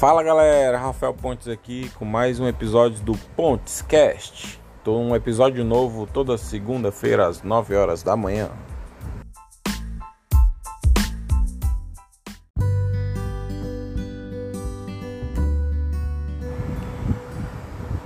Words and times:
Fala 0.00 0.22
galera, 0.22 0.78
Rafael 0.78 1.12
Pontes 1.12 1.46
aqui 1.46 1.90
com 1.98 2.06
mais 2.06 2.40
um 2.40 2.48
episódio 2.48 3.04
do 3.04 3.12
Pontes 3.36 3.82
Cast. 3.82 4.58
Tô 4.82 4.96
um 4.98 5.14
episódio 5.14 5.62
novo 5.62 6.06
toda 6.06 6.38
segunda-feira 6.38 7.26
às 7.26 7.42
9 7.42 7.76
horas 7.76 8.02
da 8.02 8.16
manhã. 8.16 8.48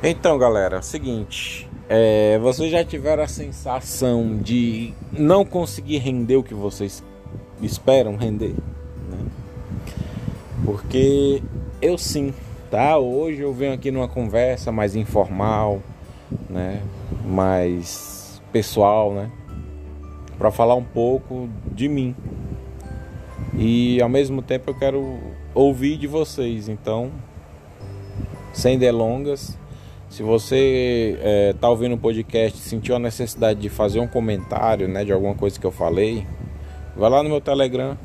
Então, 0.02 0.36
galera, 0.36 0.78
é 0.78 0.82
seguinte, 0.82 1.70
é, 1.88 2.40
vocês 2.40 2.72
já 2.72 2.84
tiveram 2.84 3.22
a 3.22 3.28
sensação 3.28 4.36
de 4.36 4.92
não 5.12 5.44
conseguir 5.44 5.98
render 5.98 6.34
o 6.34 6.42
que 6.42 6.54
vocês 6.54 7.04
esperam 7.62 8.16
render? 8.16 8.56
Né? 9.08 9.26
Porque 10.64 11.40
eu 11.84 11.98
sim, 11.98 12.32
tá? 12.70 12.96
Hoje 12.96 13.42
eu 13.42 13.52
venho 13.52 13.74
aqui 13.74 13.90
numa 13.90 14.08
conversa 14.08 14.72
mais 14.72 14.96
informal, 14.96 15.82
né? 16.48 16.80
Mais 17.26 18.40
pessoal, 18.50 19.12
né? 19.12 19.30
Para 20.38 20.50
falar 20.50 20.74
um 20.74 20.82
pouco 20.82 21.46
de 21.70 21.86
mim. 21.86 22.16
E 23.54 24.00
ao 24.00 24.08
mesmo 24.08 24.40
tempo 24.40 24.70
eu 24.70 24.74
quero 24.74 25.18
ouvir 25.54 25.98
de 25.98 26.06
vocês, 26.06 26.70
então, 26.70 27.12
sem 28.54 28.78
delongas, 28.78 29.58
se 30.08 30.22
você 30.22 31.18
está 31.54 31.66
é, 31.66 31.70
ouvindo 31.70 31.96
o 31.96 31.98
podcast 31.98 32.58
sentiu 32.60 32.96
a 32.96 32.98
necessidade 32.98 33.60
de 33.60 33.68
fazer 33.68 34.00
um 34.00 34.08
comentário 34.08 34.88
né, 34.88 35.04
de 35.04 35.12
alguma 35.12 35.34
coisa 35.34 35.60
que 35.60 35.66
eu 35.66 35.70
falei, 35.70 36.26
vai 36.96 37.10
lá 37.10 37.22
no 37.22 37.28
meu 37.28 37.42
Telegram, 37.42 37.96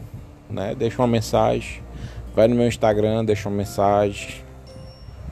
né, 0.50 0.76
deixa 0.78 1.02
uma 1.02 1.08
mensagem, 1.08 1.82
vai 2.36 2.48
no 2.48 2.56
meu 2.56 2.68
Instagram, 2.68 3.26
deixa 3.26 3.50
uma 3.50 3.58
mensagem, 3.58 4.42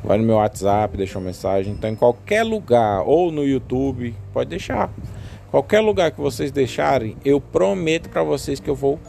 vai 0.03 0.17
no 0.17 0.23
meu 0.23 0.36
WhatsApp, 0.36 0.98
deixa 0.98 1.17
uma 1.17 1.26
mensagem. 1.26 1.73
Então, 1.73 1.90
em 1.90 1.95
qualquer 1.95 2.44
lugar, 2.44 3.03
ou 3.06 3.31
no 3.31 3.45
YouTube, 3.45 4.16
pode 4.34 4.50
deixar. 4.50 4.90
Qualquer 5.52 5.80
lugar 5.80 6.12
que 6.12 6.20
vocês 6.20 6.52
deixarem, 6.52 7.16
eu 7.23 7.40
prometo 7.40 8.09
para 8.09 8.23
vocês 8.23 8.59
que 8.59 8.70
eu 8.70 8.75
vou 8.75 9.00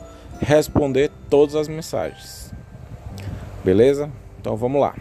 responder 0.41 1.11
todas 1.29 1.55
as 1.55 1.69
mensagens. 1.69 2.53
Beleza? 3.65 4.11
Então 4.41 4.57
vamos 4.57 4.81
lá. 4.81 4.95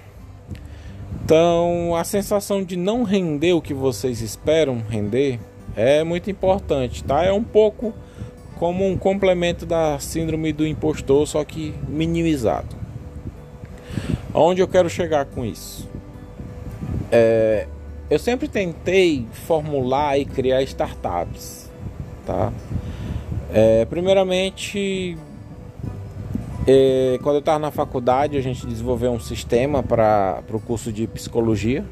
Então, 1.24 1.96
a 1.96 2.04
sensação 2.04 2.64
de 2.64 2.76
não 2.76 3.04
render 3.04 3.54
o 3.54 3.62
que 3.62 3.74
vocês 3.74 4.22
esperam 4.22 4.82
render 4.90 5.40
é 5.76 6.04
muito 6.04 6.32
importante, 6.32 7.04
tá? 7.04 7.24
É 7.24 7.32
um 7.32 7.44
pouco 7.44 7.94
como 8.58 8.88
um 8.88 8.98
complemento 8.98 9.66
da 9.66 10.00
síndrome 10.00 10.52
do 10.52 10.66
impostor, 10.66 11.28
só 11.28 11.44
que 11.44 11.76
minimizado. 11.88 12.77
Aonde 14.38 14.62
eu 14.62 14.68
quero 14.68 14.88
chegar 14.88 15.26
com 15.26 15.44
isso? 15.44 15.90
É, 17.12 17.66
eu 18.08 18.20
sempre 18.20 18.48
tentei 18.48 19.26
formular 19.32 20.16
e 20.20 20.26
criar 20.26 20.62
startups, 20.62 21.72
tá? 22.24 22.54
É, 23.52 23.84
primeiramente, 23.86 25.18
e 26.68 27.20
quando 27.24 27.38
eu 27.38 27.40
estava 27.40 27.58
na 27.58 27.72
faculdade, 27.72 28.38
a 28.38 28.42
gente 28.42 28.68
desenvolveu 28.68 29.12
um 29.12 29.20
sistema 29.20 29.82
para 29.82 30.44
o 30.54 30.60
curso 30.60 30.94
de 30.94 31.08
psicologia. 31.08 31.84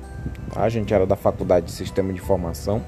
Tá? 0.54 0.62
A 0.66 0.70
gente 0.70 0.94
era 0.94 1.08
da 1.08 1.16
faculdade 1.16 1.66
de 1.66 1.72
Sistema 1.72 2.14
de 2.14 2.20
Informação. 2.20 2.86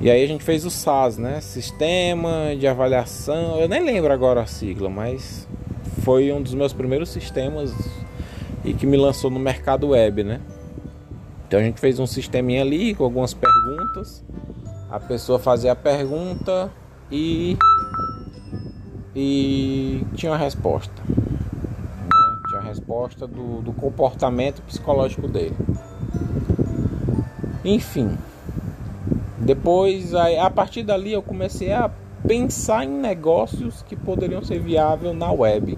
E 0.00 0.10
aí 0.10 0.24
a 0.24 0.26
gente 0.26 0.42
fez 0.42 0.64
o 0.64 0.70
SAS, 0.70 1.16
né? 1.16 1.40
Sistema 1.40 2.56
de 2.58 2.66
Avaliação. 2.66 3.60
Eu 3.60 3.68
nem 3.68 3.84
lembro 3.84 4.12
agora 4.12 4.40
a 4.40 4.46
sigla, 4.46 4.90
mas 4.90 5.46
foi 6.02 6.32
um 6.32 6.42
dos 6.42 6.54
meus 6.54 6.72
primeiros 6.72 7.10
sistemas 7.10 7.72
e 8.68 8.74
que 8.74 8.86
me 8.86 8.96
lançou 8.96 9.30
no 9.30 9.40
mercado 9.40 9.88
web, 9.88 10.22
né? 10.22 10.40
Então 11.46 11.58
a 11.58 11.62
gente 11.62 11.80
fez 11.80 11.98
um 11.98 12.06
sisteminha 12.06 12.60
ali 12.60 12.94
com 12.94 13.04
algumas 13.04 13.32
perguntas. 13.32 14.22
A 14.90 15.00
pessoa 15.00 15.38
fazia 15.38 15.72
a 15.72 15.76
pergunta 15.76 16.70
e 17.10 17.56
e 19.16 20.04
tinha 20.14 20.32
uma 20.32 20.38
resposta. 20.38 20.92
Né? 21.08 21.16
Tinha 22.48 22.60
a 22.60 22.62
resposta 22.62 23.26
do, 23.26 23.62
do 23.62 23.72
comportamento 23.72 24.60
psicológico 24.62 25.26
dele. 25.26 25.56
Enfim, 27.64 28.16
depois, 29.38 30.14
a 30.14 30.50
partir 30.50 30.82
dali, 30.82 31.12
eu 31.12 31.22
comecei 31.22 31.72
a 31.72 31.90
pensar 32.26 32.84
em 32.84 32.90
negócios 32.90 33.82
que 33.82 33.96
poderiam 33.96 34.42
ser 34.42 34.60
viáveis 34.60 35.16
na 35.16 35.32
web. 35.32 35.77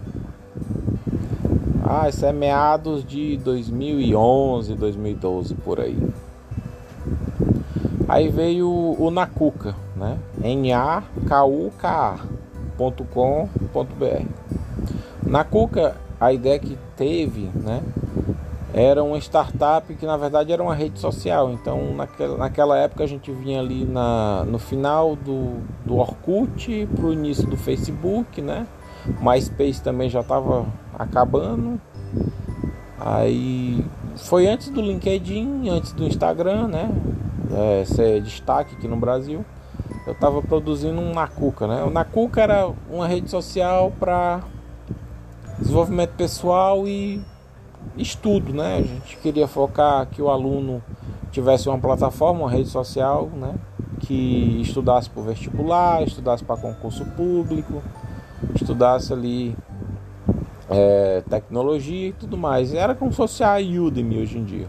Ah, 1.90 2.08
isso 2.08 2.24
é 2.24 2.32
meados 2.32 3.04
de 3.04 3.36
2011, 3.38 4.74
2012 4.74 5.54
por 5.56 5.80
aí. 5.80 5.98
Aí 8.08 8.28
veio 8.28 8.68
o 8.68 9.10
Nakuka, 9.10 9.74
né? 9.96 10.18
N-A-K-U-K-A 10.42 12.18
cuca.com.br. 12.80 14.24
Na 15.22 15.44
Cuca, 15.44 15.96
a 16.18 16.32
ideia 16.32 16.58
que 16.58 16.78
teve, 16.96 17.50
né, 17.54 17.82
era 18.72 19.02
uma 19.04 19.18
startup 19.18 19.92
que 19.94 20.06
na 20.06 20.16
verdade 20.16 20.50
era 20.52 20.62
uma 20.62 20.74
rede 20.74 20.98
social. 20.98 21.52
Então, 21.52 21.94
naquela, 21.94 22.38
naquela 22.38 22.78
época 22.78 23.04
a 23.04 23.06
gente 23.06 23.30
vinha 23.30 23.60
ali 23.60 23.84
na, 23.84 24.44
no 24.46 24.58
final 24.58 25.14
do, 25.14 25.58
do 25.84 25.96
Orkut 25.96 26.88
para 26.94 27.04
o 27.04 27.12
início 27.12 27.46
do 27.46 27.56
Facebook, 27.56 28.40
né? 28.40 28.66
MySpace 29.20 29.82
também 29.82 30.08
já 30.08 30.20
estava 30.20 30.66
acabando. 30.98 31.80
Aí 32.98 33.84
foi 34.16 34.46
antes 34.46 34.68
do 34.68 34.80
LinkedIn, 34.80 35.68
antes 35.68 35.92
do 35.92 36.04
Instagram, 36.04 36.68
né? 36.68 36.90
É, 37.52 37.84
ser 37.84 38.22
destaque 38.22 38.76
aqui 38.76 38.86
no 38.86 38.96
Brasil 38.96 39.44
eu 40.06 40.12
estava 40.12 40.42
produzindo 40.42 41.00
um 41.00 41.12
Nacuca, 41.12 41.66
né? 41.66 41.82
O 41.84 41.90
Nacuca 41.90 42.40
era 42.40 42.70
uma 42.90 43.06
rede 43.06 43.30
social 43.30 43.92
para 43.98 44.40
desenvolvimento 45.58 46.10
pessoal 46.14 46.86
e 46.86 47.20
estudo, 47.96 48.52
né? 48.52 48.78
A 48.78 48.82
gente 48.82 49.16
queria 49.18 49.46
focar 49.46 50.06
que 50.06 50.22
o 50.22 50.30
aluno 50.30 50.82
tivesse 51.30 51.68
uma 51.68 51.78
plataforma, 51.78 52.40
uma 52.40 52.50
rede 52.50 52.68
social, 52.68 53.28
né? 53.34 53.54
Que 54.00 54.60
estudasse 54.62 55.08
para 55.08 55.20
o 55.20 55.24
vestibular, 55.24 56.02
estudasse 56.02 56.42
para 56.42 56.56
concurso 56.56 57.04
público, 57.04 57.82
estudasse 58.54 59.12
ali 59.12 59.56
é, 60.68 61.22
tecnologia 61.28 62.08
e 62.08 62.12
tudo 62.12 62.36
mais. 62.36 62.74
Era 62.74 62.94
como 62.94 63.10
se 63.10 63.16
fosse 63.16 63.42
a 63.42 63.56
Udemy 63.56 64.22
hoje 64.22 64.38
em 64.38 64.44
dia 64.44 64.66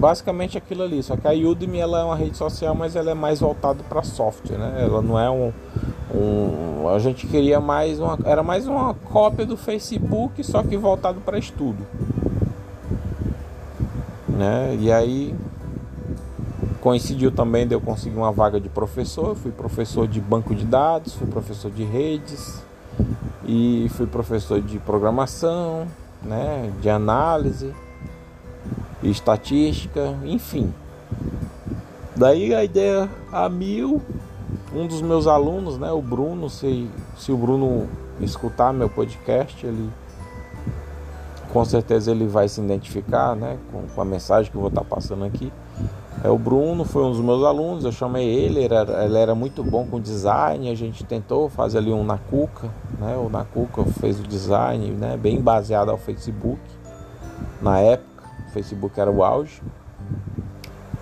basicamente 0.00 0.56
aquilo 0.56 0.82
ali. 0.82 1.02
Só 1.02 1.16
que 1.16 1.28
a 1.28 1.32
Udemy 1.32 1.78
ela 1.78 2.00
é 2.00 2.04
uma 2.04 2.16
rede 2.16 2.36
social, 2.36 2.74
mas 2.74 2.96
ela 2.96 3.10
é 3.10 3.14
mais 3.14 3.40
voltada 3.40 3.82
para 3.88 4.02
software, 4.02 4.56
né? 4.56 4.82
Ela 4.82 5.02
não 5.02 5.20
é 5.20 5.30
um, 5.30 5.52
um, 6.12 6.88
a 6.88 6.98
gente 6.98 7.26
queria 7.26 7.60
mais 7.60 8.00
uma, 8.00 8.18
era 8.24 8.42
mais 8.42 8.66
uma 8.66 8.94
cópia 8.94 9.44
do 9.44 9.56
Facebook, 9.56 10.42
só 10.42 10.62
que 10.62 10.76
voltado 10.76 11.20
para 11.20 11.38
estudo, 11.38 11.86
né? 14.26 14.76
E 14.80 14.90
aí 14.90 15.34
coincidiu 16.80 17.30
também 17.30 17.66
de 17.66 17.74
eu 17.74 17.80
conseguir 17.80 18.16
uma 18.16 18.32
vaga 18.32 18.60
de 18.60 18.68
professor. 18.68 19.36
Fui 19.36 19.52
professor 19.52 20.08
de 20.08 20.20
banco 20.20 20.54
de 20.54 20.64
dados, 20.64 21.14
fui 21.14 21.26
professor 21.26 21.70
de 21.70 21.84
redes 21.84 22.62
e 23.44 23.90
fui 23.90 24.06
professor 24.06 24.60
de 24.60 24.78
programação, 24.78 25.86
né? 26.22 26.72
De 26.80 26.88
análise 26.88 27.74
estatística, 29.02 30.18
enfim. 30.24 30.72
Daí 32.16 32.54
a 32.54 32.62
ideia 32.62 33.08
a 33.32 33.48
mil, 33.48 34.02
um 34.74 34.86
dos 34.86 35.00
meus 35.00 35.26
alunos, 35.26 35.78
né, 35.78 35.90
o 35.90 36.02
Bruno, 36.02 36.50
se, 36.50 36.88
se 37.16 37.32
o 37.32 37.36
Bruno 37.36 37.88
escutar 38.20 38.72
meu 38.72 38.90
podcast, 38.90 39.64
ele 39.66 39.88
com 41.50 41.64
certeza 41.64 42.10
ele 42.12 42.26
vai 42.26 42.48
se 42.48 42.60
identificar 42.60 43.34
né, 43.34 43.58
com, 43.72 43.82
com 43.82 44.00
a 44.00 44.04
mensagem 44.04 44.50
que 44.50 44.56
eu 44.56 44.60
vou 44.60 44.68
estar 44.68 44.84
passando 44.84 45.24
aqui. 45.24 45.52
É, 46.22 46.28
o 46.28 46.38
Bruno 46.38 46.84
foi 46.84 47.02
um 47.04 47.10
dos 47.10 47.20
meus 47.20 47.42
alunos, 47.42 47.84
eu 47.84 47.92
chamei 47.92 48.28
ele, 48.28 48.62
ele 48.64 48.74
era, 48.74 49.04
ele 49.04 49.18
era 49.18 49.34
muito 49.34 49.64
bom 49.64 49.86
com 49.86 49.98
design, 49.98 50.70
a 50.70 50.74
gente 50.74 51.02
tentou 51.04 51.48
fazer 51.48 51.78
ali 51.78 51.90
um 51.90 52.04
Nacuca, 52.04 52.68
né, 52.98 53.16
o 53.16 53.30
Nacuca 53.30 53.84
fez 54.00 54.20
o 54.20 54.24
design 54.24 54.90
né, 54.90 55.16
bem 55.16 55.40
baseado 55.40 55.90
ao 55.90 55.96
Facebook 55.96 56.60
na 57.62 57.78
época. 57.78 58.10
Facebook 58.52 58.98
era 58.98 59.10
o 59.10 59.22
auge, 59.22 59.62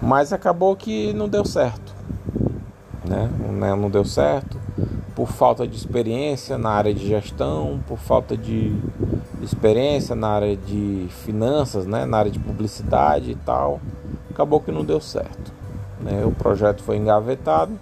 mas 0.00 0.32
acabou 0.32 0.76
que 0.76 1.12
não 1.15 1.29
deu 1.29 1.44
certo, 1.44 1.94
né? 3.05 3.29
Não 3.76 3.91
deu 3.91 4.05
certo 4.05 4.61
por 5.15 5.29
falta 5.29 5.67
de 5.67 5.76
experiência 5.76 6.56
na 6.56 6.70
área 6.70 6.94
de 6.94 7.06
gestão, 7.06 7.81
por 7.88 7.99
falta 7.99 8.37
de 8.37 8.76
experiência 9.43 10.15
na 10.15 10.29
área 10.29 10.56
de 10.56 11.06
finanças, 11.11 11.87
né? 11.87 12.05
Na 12.06 12.19
área 12.19 12.31
de 12.31 12.38
publicidade 12.38 13.32
e 13.32 13.35
tal, 13.35 13.81
acabou 14.38 14.61
que 14.61 14.70
não 14.70 14.85
deu 14.85 15.00
certo. 15.00 15.52
Né? 16.00 16.25
O 16.25 16.31
projeto 16.31 16.81
foi 16.85 16.96
engavetado. 16.96 17.73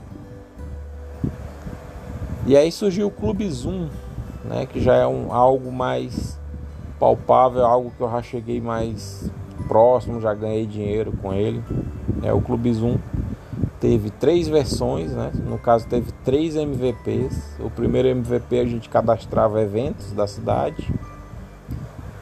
E 2.47 2.56
aí 2.56 2.73
surgiu 2.73 3.08
o 3.08 3.11
Clube 3.11 3.50
Zoom, 3.50 3.88
né? 4.43 4.64
Que 4.64 4.81
já 4.81 4.94
é 4.94 5.06
um, 5.06 5.35
algo 5.35 5.70
mais 5.70 6.38
palpável, 6.99 7.67
algo 7.67 7.93
que 7.94 8.00
eu 8.00 8.11
já 8.11 8.23
cheguei 8.23 8.58
mais 8.58 9.31
próximo, 9.69 10.19
já 10.19 10.32
ganhei 10.32 10.64
dinheiro 10.64 11.12
com 11.20 11.35
ele. 11.35 11.62
É 12.23 12.32
o 12.32 12.41
Clube 12.41 12.73
Zoom 12.73 12.97
teve 13.79 14.09
três 14.09 14.49
versões, 14.49 15.12
né? 15.12 15.32
No 15.35 15.59
caso 15.59 15.87
teve 15.87 16.11
três 16.25 16.56
MVPs. 16.56 17.59
O 17.61 17.69
primeiro 17.69 18.09
MVP 18.09 18.61
a 18.61 18.64
gente 18.64 18.88
cadastrava 18.88 19.61
eventos 19.61 20.12
da 20.12 20.26
cidade 20.26 20.91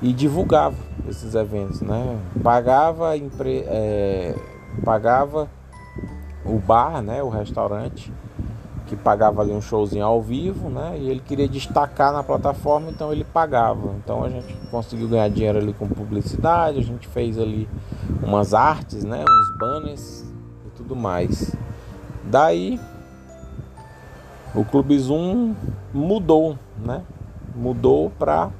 e 0.03 0.13
divulgava 0.13 0.94
esses 1.09 1.35
eventos, 1.35 1.81
né? 1.81 2.19
Pagava, 2.43 3.17
empre... 3.17 3.65
É... 3.67 4.35
pagava 4.85 5.49
o 6.45 6.59
bar, 6.59 7.03
né? 7.03 7.23
O 7.23 7.29
restaurante 7.29 8.13
que 8.87 8.97
pagava 8.97 9.41
ali 9.41 9.53
um 9.53 9.61
showzinho 9.61 10.05
ao 10.05 10.21
vivo, 10.21 10.69
né? 10.69 10.97
E 10.99 11.09
ele 11.09 11.21
queria 11.21 11.49
destacar 11.49 12.13
na 12.13 12.23
plataforma, 12.23 12.91
então 12.91 13.13
ele 13.13 13.25
pagava. 13.25 13.95
Então 14.03 14.23
a 14.23 14.29
gente 14.29 14.55
conseguiu 14.71 15.09
ganhar 15.09 15.29
dinheiro 15.31 15.59
ali 15.59 15.73
com 15.73 15.89
publicidade, 15.89 16.79
a 16.79 16.83
gente 16.83 17.09
fez 17.09 17.39
ali 17.39 17.69
umas 18.23 18.53
artes, 18.53 19.05
né? 19.05 19.25
Uns 19.27 19.59
banners 19.59 20.25
e 20.67 20.71
tudo 20.77 20.95
mais. 20.95 21.55
Daí 22.25 22.79
o 24.55 24.65
Clube 24.65 24.99
Zoom 24.99 25.55
mudou, 25.93 26.59
né? 26.79 27.03
Mudou 27.55 28.11
para 28.19 28.51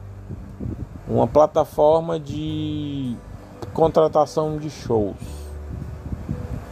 uma 1.09 1.27
plataforma 1.27 2.19
de 2.19 3.17
contratação 3.73 4.59
de 4.59 4.71
shows. 4.71 5.17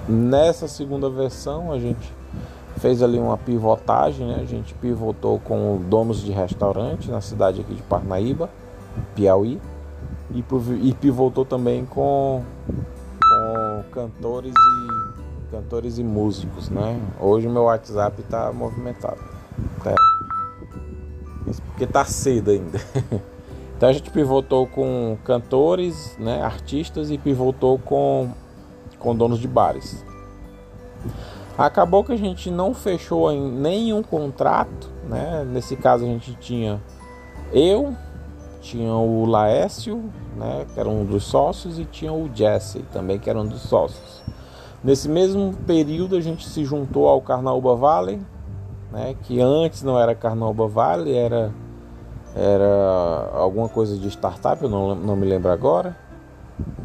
Nessa 0.08 0.67
segunda 0.67 1.08
versão 1.08 1.73
a 1.73 1.79
gente 1.79 2.12
fez 2.79 3.02
ali 3.02 3.19
uma 3.19 3.37
pivotagem, 3.37 4.26
né? 4.26 4.38
A 4.40 4.44
gente 4.44 4.75
pivotou 4.75 5.38
com 5.38 5.81
donos 5.88 6.23
de 6.23 6.32
restaurante 6.32 7.11
na 7.11 7.20
cidade 7.20 7.61
aqui 7.61 7.75
de 7.75 7.82
Parnaíba, 7.82 8.50
Piauí, 9.14 9.61
e, 10.34 10.94
pivotou 10.94 11.44
também 11.44 11.84
com, 11.84 12.43
com 13.23 13.84
cantores 13.93 14.55
e 14.55 15.50
cantores 15.50 15.99
e 15.99 16.02
músicos, 16.02 16.70
né? 16.70 16.99
Hoje 17.20 17.46
meu 17.46 17.64
WhatsApp 17.64 18.20
está 18.23 18.50
movimentado, 18.52 19.20
tá? 19.84 19.94
Isso 21.46 21.61
porque 21.62 21.87
tá 21.87 22.05
cedo 22.05 22.50
ainda. 22.50 22.81
Então 23.82 23.90
a 23.90 23.93
gente 23.93 24.12
pivotou 24.12 24.64
com 24.64 25.19
cantores, 25.25 26.17
né, 26.17 26.40
artistas 26.40 27.11
e 27.11 27.19
pivotou 27.19 27.81
com, 27.81 28.31
com 28.96 29.12
donos 29.12 29.40
de 29.40 29.49
bares. 29.49 30.06
Acabou 31.58 32.05
que 32.05 32.12
a 32.12 32.17
gente 32.17 32.49
não 32.49 32.75
fechou 32.75 33.32
em 33.32 33.43
nenhum 33.43 34.00
contrato, 34.00 34.88
né? 35.08 35.44
Nesse 35.44 35.75
caso 35.75 36.05
a 36.05 36.06
gente 36.06 36.32
tinha 36.34 36.81
eu, 37.52 37.93
tinha 38.61 38.94
o 38.94 39.25
Laércio, 39.25 40.05
né, 40.37 40.64
que 40.73 40.79
era 40.79 40.88
um 40.88 41.05
dos 41.05 41.25
sócios, 41.25 41.76
e 41.76 41.84
tinha 41.84 42.12
o 42.12 42.31
Jesse 42.32 42.84
também, 42.93 43.19
que 43.19 43.29
era 43.29 43.40
um 43.40 43.46
dos 43.49 43.62
sócios. 43.62 44.23
Nesse 44.84 45.08
mesmo 45.08 45.55
período 45.67 46.14
a 46.14 46.20
gente 46.20 46.49
se 46.49 46.64
juntou 46.64 47.08
ao 47.08 47.20
Carnaúba 47.20 47.75
Valley, 47.75 48.20
né, 48.93 49.17
que 49.25 49.40
antes 49.40 49.82
não 49.82 49.99
era 49.99 50.14
Carnaúba 50.14 50.69
Valley, 50.69 51.17
era 51.17 51.52
era 52.34 53.31
alguma 53.34 53.69
coisa 53.69 53.96
de 53.96 54.08
startup, 54.08 54.62
eu 54.62 54.70
não, 54.70 54.94
não 54.94 55.17
me 55.17 55.26
lembro 55.26 55.50
agora. 55.50 55.96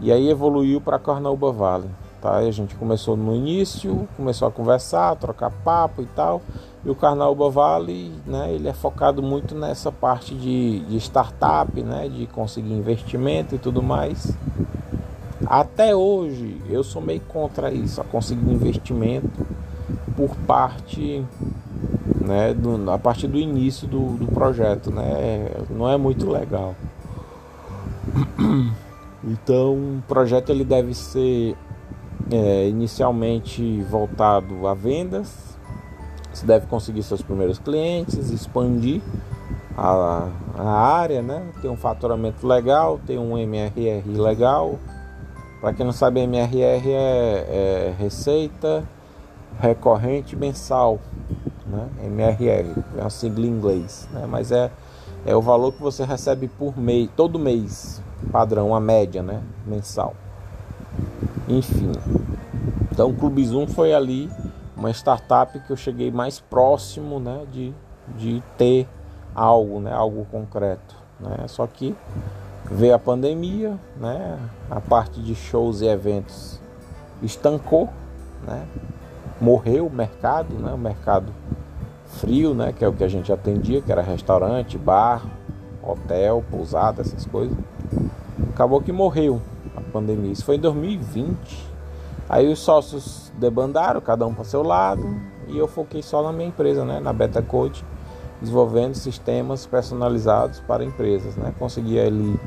E 0.01 0.11
aí 0.11 0.29
evoluiu 0.29 0.81
para 0.81 0.99
Carnaúba 0.99 1.51
Valley. 1.51 1.89
Tá? 2.21 2.41
E 2.43 2.47
a 2.47 2.51
gente 2.51 2.75
começou 2.75 3.15
no 3.15 3.35
início, 3.35 4.07
começou 4.17 4.47
a 4.47 4.51
conversar, 4.51 5.11
a 5.11 5.15
trocar 5.15 5.51
papo 5.51 6.01
e 6.01 6.05
tal. 6.07 6.41
E 6.83 6.89
o 6.89 6.95
Carnaúba 6.95 7.49
Valley, 7.49 8.11
né, 8.25 8.53
ele 8.53 8.67
é 8.67 8.73
focado 8.73 9.21
muito 9.21 9.53
nessa 9.53 9.91
parte 9.91 10.33
de, 10.33 10.79
de 10.81 10.97
startup, 10.97 11.81
né, 11.81 12.09
de 12.09 12.25
conseguir 12.27 12.73
investimento 12.73 13.55
e 13.55 13.57
tudo 13.57 13.83
mais. 13.83 14.35
Até 15.45 15.95
hoje 15.95 16.61
eu 16.69 16.83
sou 16.83 17.01
meio 17.01 17.21
contra 17.21 17.71
isso, 17.71 18.01
a 18.01 18.03
conseguir 18.03 18.51
investimento 18.51 19.45
por 20.15 20.35
parte 20.47 21.23
né, 22.27 22.53
do, 22.53 22.91
a 22.91 22.99
partir 22.99 23.27
do 23.27 23.37
início 23.37 23.87
do, 23.87 24.17
do 24.17 24.27
projeto, 24.27 24.91
né, 24.91 25.49
não 25.69 25.89
é 25.89 25.97
muito 25.97 26.29
legal. 26.29 26.75
Então, 29.23 29.73
o 29.73 30.03
projeto 30.07 30.51
ele 30.51 30.63
deve 30.63 30.93
ser 30.93 31.57
é, 32.31 32.67
inicialmente 32.69 33.81
voltado 33.89 34.67
a 34.67 34.73
vendas. 34.73 35.57
Você 36.31 36.45
deve 36.45 36.67
conseguir 36.67 37.03
seus 37.03 37.21
primeiros 37.21 37.57
clientes, 37.57 38.29
expandir 38.29 39.01
a, 39.75 40.29
a 40.57 40.69
área, 40.69 41.21
né? 41.21 41.45
Ter 41.61 41.67
um 41.67 41.75
faturamento 41.75 42.47
legal, 42.47 42.99
ter 43.05 43.17
um 43.17 43.37
MRR 43.37 44.07
legal. 44.07 44.79
Para 45.59 45.73
quem 45.73 45.85
não 45.85 45.91
sabe, 45.91 46.21
MRR 46.21 46.89
é, 46.91 46.93
é 46.93 47.95
receita 47.97 48.83
recorrente 49.59 50.35
mensal 50.35 50.99
né? 51.67 51.89
MRR, 52.03 52.83
é 52.97 53.01
uma 53.01 53.09
sigla 53.09 53.45
em 53.45 53.49
inglês, 53.49 54.07
né? 54.11 54.25
mas 54.27 54.51
é, 54.51 54.71
é 55.25 55.35
o 55.35 55.41
valor 55.41 55.73
que 55.73 55.81
você 55.81 56.03
recebe 56.03 56.47
por 56.47 56.77
mês, 56.77 57.09
todo 57.15 57.37
mês, 57.37 58.01
padrão, 58.31 58.73
a 58.73 58.79
média, 58.79 59.21
né? 59.21 59.41
Mensal. 59.65 60.15
Enfim. 61.47 61.91
Então 62.91 63.09
o 63.09 63.13
Clube 63.13 63.45
Zoom 63.45 63.67
foi 63.67 63.93
ali 63.93 64.29
uma 64.75 64.91
startup 64.91 65.59
que 65.59 65.71
eu 65.71 65.75
cheguei 65.75 66.11
mais 66.11 66.39
próximo 66.39 67.19
né, 67.19 67.45
de, 67.51 67.73
de 68.15 68.43
ter 68.57 68.87
algo, 69.33 69.79
né, 69.79 69.91
algo 69.91 70.25
concreto. 70.31 70.95
Né? 71.19 71.47
Só 71.47 71.65
que 71.65 71.95
veio 72.65 72.93
a 72.93 72.99
pandemia, 72.99 73.77
né, 73.97 74.37
a 74.69 74.79
parte 74.79 75.21
de 75.21 75.33
shows 75.33 75.81
e 75.81 75.87
eventos 75.87 76.59
estancou, 77.23 77.89
né, 78.45 78.65
morreu 79.39 79.87
o 79.87 79.89
mercado, 79.89 80.53
né, 80.55 80.71
o 80.73 80.77
mercado 80.77 81.31
frio, 82.05 82.53
né, 82.53 82.73
que 82.73 82.83
é 82.83 82.87
o 82.87 82.93
que 82.93 83.03
a 83.03 83.07
gente 83.07 83.31
atendia, 83.31 83.81
que 83.81 83.91
era 83.91 84.01
restaurante, 84.01 84.77
bar, 84.77 85.25
hotel, 85.81 86.43
pousada, 86.49 87.01
essas 87.01 87.25
coisas. 87.25 87.55
Acabou 88.49 88.81
que 88.81 88.91
morreu 88.91 89.41
a 89.75 89.81
pandemia. 89.81 90.31
Isso 90.31 90.45
foi 90.45 90.55
em 90.55 90.59
2020. 90.59 91.37
Aí 92.29 92.51
os 92.51 92.59
sócios 92.59 93.31
debandaram, 93.37 94.01
cada 94.01 94.25
um 94.25 94.33
para 94.33 94.43
seu 94.43 94.63
lado, 94.63 95.03
e 95.47 95.57
eu 95.57 95.67
foquei 95.67 96.01
só 96.01 96.21
na 96.21 96.33
minha 96.33 96.49
empresa, 96.49 96.83
né, 96.83 96.99
na 96.99 97.13
Beta 97.13 97.41
Code, 97.41 97.85
desenvolvendo 98.41 98.95
sistemas 98.95 99.65
personalizados 99.65 100.59
para 100.59 100.83
empresas, 100.83 101.35
né? 101.35 101.53
Consegui 101.57 101.99
ali 101.99 102.39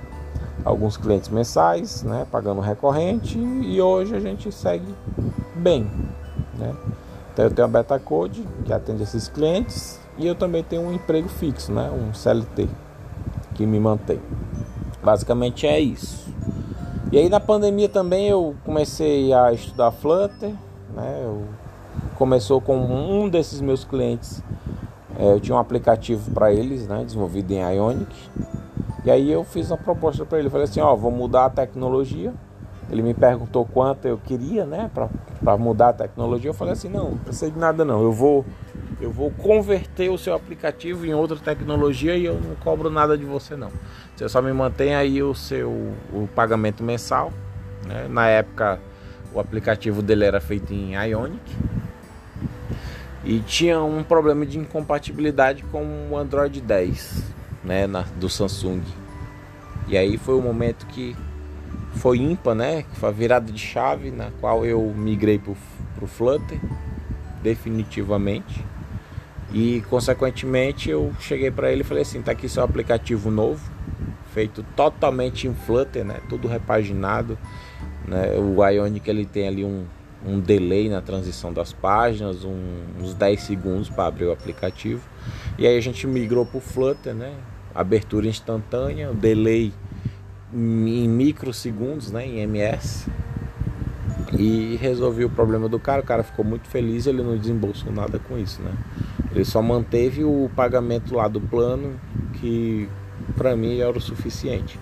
alguns 0.65 0.97
clientes 0.97 1.29
mensais, 1.31 2.03
né, 2.03 2.27
pagando 2.31 2.61
recorrente, 2.61 3.39
e 3.39 3.81
hoje 3.81 4.15
a 4.15 4.21
gente 4.21 4.53
segue 4.53 4.95
bem, 5.55 5.91
né? 6.61 6.75
Então 7.33 7.45
eu 7.45 7.51
tenho 7.51 7.67
a 7.67 7.71
Beta 7.71 7.99
Code 7.99 8.47
que 8.65 8.73
atende 8.73 9.03
esses 9.03 9.29
clientes 9.29 9.99
e 10.19 10.27
eu 10.27 10.35
também 10.35 10.63
tenho 10.63 10.83
um 10.83 10.93
emprego 10.93 11.29
fixo, 11.29 11.73
né? 11.73 11.91
Um 11.91 12.13
CLT 12.13 12.69
que 13.55 13.67
me 13.67 13.81
mantém. 13.81 14.21
Basicamente 15.03 15.67
é 15.67 15.81
isso. 15.81 16.29
E 17.11 17.19
aí 17.19 17.29
na 17.29 17.41
pandemia 17.41 17.89
também 17.89 18.29
eu 18.29 18.55
comecei 18.65 19.33
a 19.33 19.53
estudar 19.53 19.91
Flutter, 19.91 20.55
né? 20.95 21.23
Eu 21.25 21.45
começou 22.17 22.61
com 22.61 22.77
um 22.77 23.29
desses 23.29 23.61
meus 23.61 23.85
clientes. 23.85 24.43
É, 25.19 25.33
eu 25.33 25.41
tinha 25.41 25.57
um 25.57 25.59
aplicativo 25.59 26.31
para 26.33 26.53
eles, 26.53 26.87
né? 26.87 27.03
Desenvolvido 27.05 27.51
em 27.53 27.61
Ionic. 27.77 28.15
E 29.05 29.11
aí 29.11 29.31
eu 29.33 29.43
fiz 29.45 29.71
uma 29.71 29.79
proposta 29.79 30.27
para 30.27 30.39
ele, 30.39 30.51
falei 30.51 30.65
assim, 30.65 30.81
ó, 30.81 30.95
vou 30.95 31.11
mudar 31.11 31.47
a 31.47 31.51
tecnologia 31.51 32.35
ele 32.91 33.03
me 33.03 33.15
perguntou 33.15 33.65
quanto 33.65 34.07
eu 34.07 34.19
queria, 34.19 34.67
né, 34.67 34.91
para 35.43 35.57
mudar 35.57 35.91
a 35.91 35.93
tecnologia. 35.93 36.51
Eu 36.51 36.55
falei 36.55 36.73
assim: 36.73 36.89
não, 36.89 37.11
não 37.11 37.19
precisa 37.19 37.51
de 37.51 37.59
nada 37.59 37.85
não. 37.85 38.03
Eu 38.03 38.13
vou 38.13 38.45
eu 39.01 39.11
vou 39.11 39.31
converter 39.31 40.11
o 40.11 40.19
seu 40.19 40.35
aplicativo 40.35 41.07
em 41.07 41.15
outra 41.15 41.37
tecnologia 41.37 42.17
e 42.17 42.27
eu 42.27 42.35
não 42.35 42.55
cobro 42.57 42.91
nada 42.91 43.17
de 43.17 43.25
você 43.25 43.57
não. 43.57 43.71
Você 44.15 44.29
só 44.29 44.43
me 44.43 44.53
mantém 44.53 44.95
aí 44.95 45.23
o 45.23 45.35
seu 45.35 45.71
o 46.13 46.29
pagamento 46.35 46.83
mensal. 46.83 47.33
Né? 47.87 48.07
Na 48.09 48.29
época 48.29 48.79
o 49.33 49.41
aplicativo 49.41 50.03
dele 50.03 50.25
era 50.25 50.41
feito 50.41 50.73
em 50.73 50.95
Ionic 50.95 51.41
e 53.25 53.39
tinha 53.41 53.81
um 53.81 54.03
problema 54.03 54.47
de 54.47 54.59
incompatibilidade 54.59 55.63
com 55.65 56.09
o 56.11 56.17
Android 56.17 56.61
10, 56.61 57.23
né, 57.63 57.87
na, 57.87 58.03
do 58.17 58.29
Samsung. 58.29 58.83
E 59.87 59.97
aí 59.97 60.17
foi 60.17 60.35
o 60.35 60.41
momento 60.41 60.87
que 60.87 61.17
foi 61.95 62.19
ímpar, 62.19 62.55
né? 62.55 62.85
Foi 62.95 63.09
a 63.09 63.13
virada 63.13 63.53
de 63.53 63.59
chave 63.59 64.11
na 64.11 64.31
qual 64.41 64.65
eu 64.65 64.83
migrei 64.97 65.39
para 65.39 65.53
o 65.53 66.07
Flutter 66.07 66.61
definitivamente. 67.43 68.65
E 69.53 69.83
consequentemente 69.89 70.91
eu 70.91 71.13
cheguei 71.19 71.51
para 71.51 71.73
ele 71.73 71.81
e 71.81 71.85
falei 71.85 72.03
assim, 72.03 72.23
tá 72.23 72.33
aqui 72.33 72.49
seu 72.49 72.63
aplicativo 72.63 73.31
novo, 73.31 73.61
feito 74.33 74.65
totalmente 74.77 75.49
em 75.49 75.55
Flutter, 75.55 76.05
né? 76.05 76.21
Tudo 76.29 76.47
repaginado, 76.47 77.37
né? 78.07 78.37
O 78.37 78.65
Ionic 78.65 79.11
ele 79.11 79.27
tem 79.27 79.49
ali 79.49 79.65
um, 79.65 79.85
um 80.25 80.39
delay 80.39 80.89
na 80.89 81.01
transição 81.01 81.53
das 81.53 81.73
páginas, 81.73 82.45
um, 82.45 82.79
uns 83.01 83.13
10 83.13 83.43
segundos 83.43 83.89
para 83.89 84.07
abrir 84.07 84.27
o 84.27 84.33
aplicativo. 84.33 85.03
E 85.59 85.67
aí 85.67 85.77
a 85.77 85.81
gente 85.81 86.07
migrou 86.07 86.47
para 86.47 86.59
o 86.59 86.61
Flutter, 86.61 87.13
né? 87.13 87.35
Abertura 87.75 88.29
instantânea, 88.29 89.11
o 89.11 89.15
delay 89.15 89.73
em 90.53 91.09
microsegundos, 91.09 92.11
né, 92.11 92.27
em 92.27 92.41
MS. 92.41 93.11
E 94.39 94.77
resolvi 94.77 95.25
o 95.25 95.31
problema 95.31 95.69
do 95.69 95.79
cara, 95.79 96.03
o 96.03 96.05
cara 96.05 96.23
ficou 96.23 96.45
muito 96.45 96.69
feliz, 96.69 97.07
ele 97.07 97.23
não 97.23 97.37
desembolsou 97.37 97.93
nada 97.93 98.19
com 98.19 98.39
isso, 98.39 98.63
né? 98.63 98.73
Ele 99.33 99.45
só 99.45 99.61
manteve 99.61 100.25
o 100.25 100.51
pagamento 100.55 101.15
lá 101.15 101.27
do 101.27 101.41
plano, 101.41 101.99
que 102.35 102.89
para 103.37 103.57
mim 103.57 103.79
era 103.79 103.97
o 103.97 104.01
suficiente. 104.01 104.79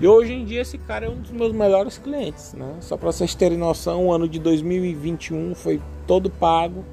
E 0.00 0.06
hoje 0.06 0.32
em 0.32 0.44
dia 0.44 0.62
esse 0.62 0.78
cara 0.78 1.06
é 1.06 1.08
um 1.10 1.16
dos 1.16 1.30
meus 1.30 1.52
melhores 1.52 1.98
clientes, 1.98 2.54
né? 2.54 2.74
Só 2.80 2.96
para 2.96 3.12
vocês 3.12 3.34
terem 3.34 3.58
noção, 3.58 4.06
o 4.06 4.12
ano 4.12 4.28
de 4.28 4.38
2021 4.38 5.54
foi 5.54 5.80
todo 6.06 6.30
pago 6.30 6.84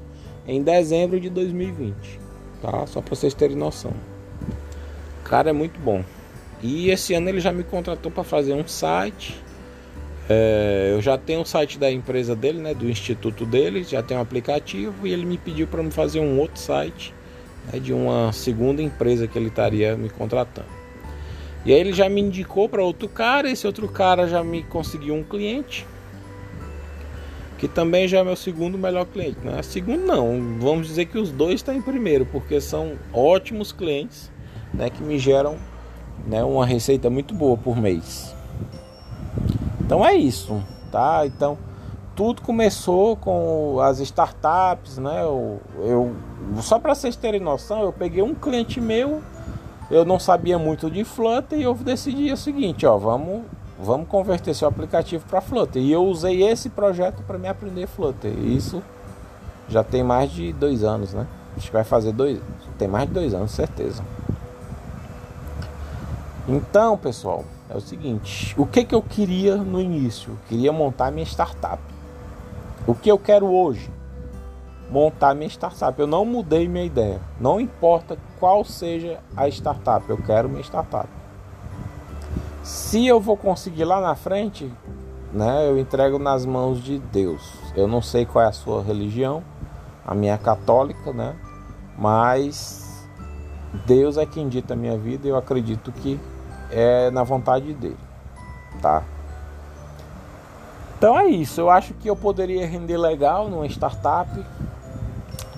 em 0.46 0.62
dezembro 0.62 1.18
de 1.18 1.30
2020, 1.30 2.20
tá? 2.60 2.86
Só 2.86 3.00
para 3.00 3.14
vocês 3.14 3.34
terem 3.34 3.56
noção. 3.56 3.92
O 5.20 5.24
cara 5.28 5.50
é 5.50 5.52
muito 5.52 5.80
bom. 5.80 6.04
E 6.64 6.90
esse 6.90 7.14
ano 7.14 7.28
ele 7.28 7.40
já 7.40 7.52
me 7.52 7.62
contratou 7.62 8.10
para 8.10 8.24
fazer 8.24 8.54
um 8.54 8.66
site 8.66 9.40
é, 10.28 10.92
eu 10.94 11.02
já 11.02 11.18
tenho 11.18 11.42
o 11.42 11.44
site 11.44 11.78
da 11.78 11.90
empresa 11.90 12.34
dele, 12.34 12.58
né, 12.58 12.72
do 12.72 12.88
instituto 12.88 13.44
dele, 13.44 13.84
já 13.84 14.02
tem 14.02 14.16
um 14.16 14.20
aplicativo 14.20 15.06
e 15.06 15.12
ele 15.12 15.26
me 15.26 15.36
pediu 15.36 15.66
para 15.66 15.82
me 15.82 15.90
fazer 15.90 16.20
um 16.20 16.38
outro 16.38 16.58
site 16.58 17.14
né, 17.70 17.78
de 17.78 17.92
uma 17.92 18.32
segunda 18.32 18.80
empresa 18.80 19.26
que 19.26 19.38
ele 19.38 19.48
estaria 19.48 19.96
me 19.96 20.08
contratando. 20.08 20.68
E 21.66 21.72
aí 21.72 21.78
ele 21.78 21.92
já 21.92 22.08
me 22.08 22.22
indicou 22.22 22.68
para 22.68 22.82
outro 22.82 23.08
cara, 23.08 23.50
esse 23.50 23.66
outro 23.66 23.86
cara 23.86 24.26
já 24.26 24.42
me 24.42 24.62
conseguiu 24.62 25.14
um 25.14 25.22
cliente, 25.22 25.86
que 27.58 27.68
também 27.68 28.08
já 28.08 28.18
é 28.18 28.24
meu 28.24 28.36
segundo 28.36 28.78
melhor 28.78 29.04
cliente. 29.04 29.38
Né? 29.42 29.62
Segundo 29.62 30.06
não, 30.06 30.58
vamos 30.58 30.86
dizer 30.86 31.04
que 31.06 31.18
os 31.18 31.30
dois 31.30 31.56
estão 31.56 31.74
em 31.74 31.82
primeiro, 31.82 32.24
porque 32.26 32.62
são 32.62 32.94
ótimos 33.12 33.72
clientes 33.72 34.30
né, 34.72 34.88
que 34.88 35.02
me 35.02 35.18
geram 35.18 35.58
né, 36.26 36.42
uma 36.42 36.66
receita 36.66 37.10
muito 37.10 37.34
boa 37.34 37.56
por 37.56 37.76
mês. 37.76 38.34
Então 39.80 40.04
é 40.04 40.14
isso, 40.14 40.62
tá? 40.90 41.26
Então 41.26 41.58
tudo 42.14 42.42
começou 42.42 43.16
com 43.16 43.80
as 43.80 43.98
startups, 44.00 44.98
né? 44.98 45.22
Eu, 45.22 45.60
eu 45.78 46.14
só 46.60 46.78
para 46.78 46.94
vocês 46.94 47.16
terem 47.16 47.40
noção, 47.40 47.82
eu 47.82 47.92
peguei 47.92 48.22
um 48.22 48.34
cliente 48.34 48.80
meu, 48.80 49.20
eu 49.90 50.04
não 50.04 50.18
sabia 50.18 50.58
muito 50.58 50.90
de 50.90 51.04
Flutter 51.04 51.58
e 51.58 51.62
eu 51.62 51.74
decidi 51.74 52.32
o 52.32 52.36
seguinte, 52.36 52.86
ó, 52.86 52.96
vamos 52.96 53.42
vamos 53.78 54.08
converter 54.08 54.54
seu 54.54 54.68
aplicativo 54.68 55.24
para 55.28 55.40
Flutter. 55.40 55.82
E 55.82 55.92
eu 55.92 56.04
usei 56.04 56.42
esse 56.44 56.70
projeto 56.70 57.22
para 57.26 57.36
me 57.36 57.48
aprender 57.48 57.86
Flutter. 57.86 58.32
Isso 58.38 58.82
já 59.68 59.82
tem 59.82 60.02
mais 60.02 60.30
de 60.30 60.52
dois 60.52 60.84
anos, 60.84 61.12
né? 61.12 61.26
Acho 61.56 61.66
que 61.66 61.72
vai 61.72 61.84
fazer 61.84 62.12
dois, 62.12 62.40
tem 62.78 62.88
mais 62.88 63.08
de 63.08 63.14
dois 63.14 63.34
anos, 63.34 63.50
certeza. 63.50 64.02
Então, 66.46 66.96
pessoal, 66.98 67.44
é 67.70 67.76
o 67.76 67.80
seguinte: 67.80 68.54
o 68.58 68.66
que, 68.66 68.84
que 68.84 68.94
eu 68.94 69.02
queria 69.02 69.56
no 69.56 69.80
início? 69.80 70.32
Eu 70.32 70.38
queria 70.48 70.72
montar 70.72 71.10
minha 71.10 71.24
startup. 71.24 71.82
O 72.86 72.94
que 72.94 73.10
eu 73.10 73.18
quero 73.18 73.46
hoje? 73.46 73.90
Montar 74.90 75.34
minha 75.34 75.48
startup. 75.48 75.98
Eu 75.98 76.06
não 76.06 76.24
mudei 76.24 76.68
minha 76.68 76.84
ideia. 76.84 77.20
Não 77.40 77.58
importa 77.58 78.18
qual 78.38 78.62
seja 78.62 79.20
a 79.34 79.48
startup, 79.48 80.08
eu 80.08 80.18
quero 80.18 80.48
minha 80.48 80.62
startup. 80.62 81.08
Se 82.62 83.06
eu 83.06 83.18
vou 83.18 83.36
conseguir 83.36 83.84
lá 83.84 84.00
na 84.00 84.14
frente, 84.14 84.70
né, 85.32 85.68
eu 85.68 85.78
entrego 85.78 86.18
nas 86.18 86.44
mãos 86.44 86.82
de 86.82 86.98
Deus. 86.98 87.54
Eu 87.74 87.88
não 87.88 88.02
sei 88.02 88.26
qual 88.26 88.44
é 88.44 88.48
a 88.48 88.52
sua 88.52 88.82
religião, 88.82 89.42
a 90.06 90.14
minha 90.14 90.34
é 90.34 90.38
católica, 90.38 91.12
né? 91.12 91.34
Mas 91.98 93.08
Deus 93.86 94.16
é 94.16 94.26
quem 94.26 94.48
dita 94.48 94.74
a 94.74 94.76
minha 94.76 94.96
vida 94.96 95.26
e 95.26 95.30
eu 95.30 95.36
acredito 95.36 95.90
que 95.90 96.20
é 96.70 97.10
na 97.10 97.22
vontade 97.22 97.72
dele, 97.74 97.96
tá? 98.80 99.02
Então 100.96 101.18
é 101.18 101.26
isso. 101.26 101.60
Eu 101.60 101.70
acho 101.70 101.92
que 101.94 102.08
eu 102.08 102.16
poderia 102.16 102.66
render 102.66 102.96
legal 102.96 103.48
numa 103.48 103.66
startup. 103.66 104.30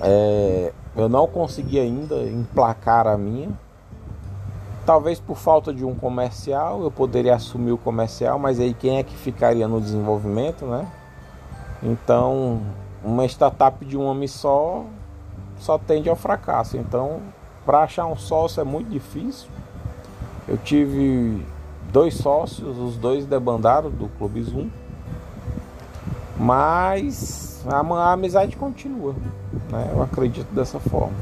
É, 0.00 0.72
eu 0.96 1.08
não 1.08 1.26
consegui 1.26 1.78
ainda 1.78 2.16
emplacar 2.22 3.06
a 3.06 3.16
minha. 3.16 3.50
Talvez 4.84 5.18
por 5.18 5.36
falta 5.36 5.75
de 5.75 5.84
um 5.84 5.94
comercial, 5.94 6.82
eu 6.82 6.90
poderia 6.90 7.34
assumir 7.34 7.72
o 7.72 7.78
comercial, 7.78 8.38
mas 8.38 8.60
aí 8.60 8.72
quem 8.72 8.98
é 8.98 9.02
que 9.02 9.16
ficaria 9.16 9.66
no 9.66 9.80
desenvolvimento, 9.80 10.64
né? 10.64 10.86
Então, 11.82 12.62
uma 13.04 13.25
startup 13.26 13.84
de 13.84 13.96
um 13.96 14.04
homem 14.04 14.28
só 14.28 14.84
só 15.58 15.78
tende 15.78 16.08
ao 16.08 16.16
fracasso. 16.16 16.76
Então, 16.76 17.20
para 17.64 17.80
achar 17.80 18.06
um 18.06 18.16
sócio 18.16 18.60
é 18.60 18.64
muito 18.64 18.90
difícil. 18.90 19.48
Eu 20.48 20.56
tive 20.56 21.44
dois 21.92 22.14
sócios, 22.14 22.78
os 22.78 22.96
dois 22.96 23.26
debandaram 23.26 23.90
do 23.90 24.08
Clube 24.16 24.42
Zoom. 24.42 24.68
Mas 26.38 27.64
a, 27.66 27.80
a 27.80 28.12
amizade 28.12 28.56
continua, 28.56 29.14
né? 29.70 29.90
Eu 29.92 30.02
acredito 30.02 30.52
dessa 30.54 30.78
forma. 30.78 31.16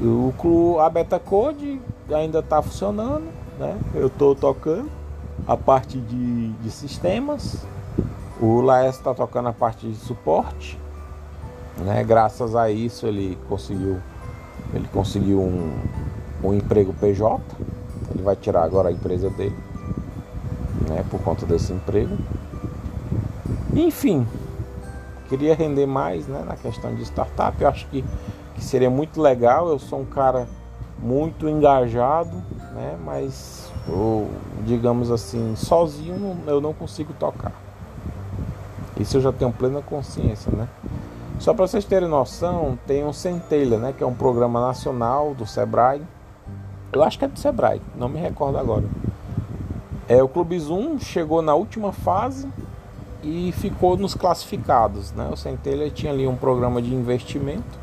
O 0.00 0.32
clube, 0.38 0.80
a 0.80 0.88
Beta 0.88 1.18
Code 1.18 1.80
ainda 2.10 2.38
está 2.38 2.62
funcionando, 2.62 3.26
né? 3.58 3.78
Eu 3.94 4.06
estou 4.06 4.34
tocando 4.34 4.90
a 5.46 5.56
parte 5.56 5.98
de, 5.98 6.48
de 6.52 6.70
sistemas. 6.70 7.66
O 8.40 8.60
Laes 8.60 8.96
está 8.96 9.14
tocando 9.14 9.48
a 9.48 9.52
parte 9.52 9.88
de 9.88 9.96
suporte, 9.96 10.78
né? 11.78 12.04
Graças 12.04 12.54
a 12.54 12.70
isso 12.70 13.06
ele 13.06 13.36
conseguiu 13.48 14.00
ele 14.74 14.88
conseguiu 14.92 15.40
um, 15.40 15.70
um 16.42 16.54
emprego 16.54 16.92
PJ. 16.94 17.40
Ele 18.14 18.22
vai 18.22 18.36
tirar 18.36 18.62
agora 18.62 18.88
a 18.88 18.92
empresa 18.92 19.28
dele, 19.30 19.56
né, 20.88 21.04
por 21.10 21.20
conta 21.20 21.44
desse 21.44 21.72
emprego. 21.72 22.16
Enfim, 23.74 24.26
queria 25.28 25.54
render 25.54 25.86
mais 25.86 26.26
né, 26.26 26.44
na 26.46 26.56
questão 26.56 26.94
de 26.94 27.02
startup. 27.02 27.60
Eu 27.60 27.68
acho 27.68 27.86
que, 27.88 28.04
que 28.54 28.64
seria 28.64 28.90
muito 28.90 29.20
legal. 29.20 29.68
Eu 29.68 29.78
sou 29.78 30.00
um 30.00 30.04
cara 30.04 30.46
muito 30.98 31.48
engajado, 31.48 32.36
né, 32.74 32.96
mas 33.04 33.70
eu, 33.88 34.28
digamos 34.64 35.10
assim, 35.10 35.54
sozinho 35.56 36.38
eu 36.46 36.60
não 36.60 36.72
consigo 36.72 37.12
tocar. 37.12 37.52
Isso 38.98 39.18
eu 39.18 39.20
já 39.20 39.32
tenho 39.32 39.52
plena 39.52 39.82
consciência, 39.82 40.50
né? 40.50 40.66
Só 41.38 41.52
para 41.52 41.66
vocês 41.66 41.84
terem 41.84 42.08
noção, 42.08 42.78
tem 42.86 43.04
o 43.04 43.12
Centelha, 43.12 43.78
né, 43.78 43.92
que 43.96 44.02
é 44.02 44.06
um 44.06 44.14
programa 44.14 44.60
nacional 44.60 45.34
do 45.34 45.44
Sebrae. 45.44 46.00
Eu 46.96 47.04
acho 47.04 47.18
que 47.18 47.26
é 47.26 47.28
do 47.28 47.38
Sebrae, 47.38 47.82
não 47.94 48.08
me 48.08 48.18
recordo 48.18 48.56
agora. 48.56 48.84
É, 50.08 50.22
o 50.22 50.28
Clube 50.28 50.58
Zoom 50.58 50.98
chegou 50.98 51.42
na 51.42 51.54
última 51.54 51.92
fase 51.92 52.48
e 53.22 53.52
ficou 53.52 53.98
nos 53.98 54.14
classificados. 54.14 55.12
Né? 55.12 55.28
O 55.30 55.36
Centelha 55.36 55.90
tinha 55.90 56.10
ali 56.10 56.26
um 56.26 56.36
programa 56.36 56.80
de 56.80 56.94
investimento 56.94 57.78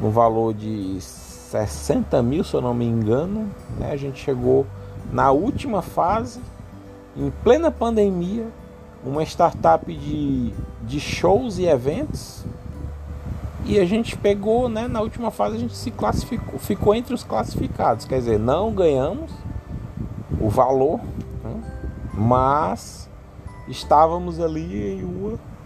no 0.00 0.10
valor 0.10 0.52
de 0.54 1.00
60 1.00 2.20
mil, 2.20 2.42
se 2.42 2.54
eu 2.54 2.60
não 2.60 2.74
me 2.74 2.84
engano. 2.84 3.48
Né? 3.78 3.92
A 3.92 3.96
gente 3.96 4.18
chegou 4.18 4.66
na 5.12 5.30
última 5.30 5.80
fase, 5.80 6.40
em 7.16 7.30
plena 7.44 7.70
pandemia, 7.70 8.48
uma 9.04 9.22
startup 9.22 9.94
de, 9.94 10.52
de 10.82 10.98
shows 10.98 11.58
e 11.58 11.66
eventos 11.66 12.44
e 13.66 13.80
a 13.80 13.84
gente 13.84 14.16
pegou, 14.16 14.68
né, 14.68 14.86
na 14.86 15.00
última 15.00 15.30
fase 15.30 15.56
a 15.56 15.58
gente 15.58 15.76
se 15.76 15.90
classificou, 15.90 16.58
ficou 16.58 16.94
entre 16.94 17.12
os 17.12 17.24
classificados, 17.24 18.04
quer 18.04 18.18
dizer, 18.18 18.38
não 18.38 18.72
ganhamos 18.72 19.30
o 20.40 20.48
valor, 20.48 21.00
né, 21.42 21.62
mas 22.14 23.10
estávamos 23.68 24.38
ali 24.40 25.00
em 25.00 25.04
uma 25.04 25.56